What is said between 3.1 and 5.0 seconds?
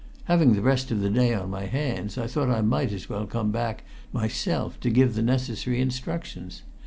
come back myself to